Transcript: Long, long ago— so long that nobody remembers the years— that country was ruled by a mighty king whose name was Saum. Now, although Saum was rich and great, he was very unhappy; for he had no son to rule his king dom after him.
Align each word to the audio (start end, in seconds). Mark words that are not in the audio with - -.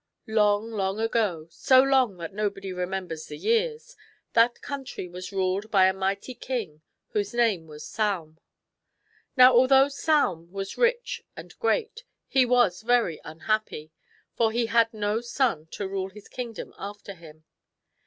Long, 0.25 0.71
long 0.71 0.99
ago— 0.99 1.45
so 1.51 1.79
long 1.83 2.17
that 2.17 2.33
nobody 2.33 2.73
remembers 2.73 3.27
the 3.27 3.37
years— 3.37 3.95
that 4.33 4.59
country 4.59 5.07
was 5.07 5.31
ruled 5.31 5.69
by 5.69 5.85
a 5.85 5.93
mighty 5.93 6.33
king 6.33 6.81
whose 7.09 7.35
name 7.35 7.67
was 7.67 7.83
Saum. 7.85 8.39
Now, 9.37 9.53
although 9.55 9.89
Saum 9.89 10.49
was 10.51 10.75
rich 10.75 11.21
and 11.37 11.55
great, 11.59 12.03
he 12.27 12.47
was 12.47 12.81
very 12.81 13.21
unhappy; 13.23 13.91
for 14.35 14.51
he 14.51 14.65
had 14.65 14.91
no 14.91 15.21
son 15.21 15.67
to 15.67 15.87
rule 15.87 16.09
his 16.09 16.27
king 16.27 16.53
dom 16.53 16.73
after 16.79 17.13
him. 17.13 17.43